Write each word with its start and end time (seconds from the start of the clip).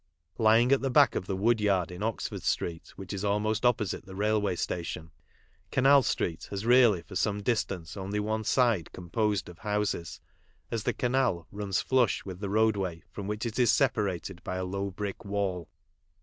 Lying 0.39 0.71
at 0.71 0.81
the 0.81 0.89
back 0.89 1.13
of 1.13 1.27
the 1.27 1.35
wood 1.35 1.61
yard 1.61 1.91
in 1.91 2.01
Oxford 2.01 2.41
street, 2.41 2.91
which 2.95 3.13
is 3.13 3.23
almost 3.23 3.63
opposite 3.63 4.03
the 4.07 4.15
railway 4.15 4.55
station, 4.55 5.11
Canal 5.69 6.01
street 6.01 6.47
has 6.49 6.65
really 6.65 7.03
for 7.03 7.15
some 7.15 7.43
distance 7.43 7.95
only 7.95 8.19
one 8.19 8.43
side 8.43 8.91
composed 8.93 9.47
of 9.47 9.59
houses, 9.59 10.19
as 10.71 10.85
the 10.85 10.93
canal 10.93 11.47
runs 11.51 11.85
Hush 11.87 12.25
with 12.25 12.39
the 12.39 12.49
roadway, 12.49 13.03
from 13.11 13.27
which 13.27 13.45
it 13.45 13.59
is 13.59 13.71
separated 13.71 14.43
by 14.43 14.55
a 14.55 14.65
low 14.65 14.89
brick 14.89 15.23
wall. 15.23 15.69